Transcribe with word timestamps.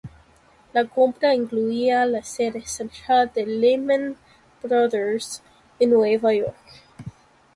La 0.73 0.85
compra 0.87 1.35
incluía 1.35 2.07
la 2.07 2.23
sede 2.23 2.65
central 2.65 3.31
de 3.35 3.45
Lehman 3.45 4.17
Brothers 4.63 5.43
en 5.79 5.91
Nueva 5.91 6.33
York. 6.33 6.55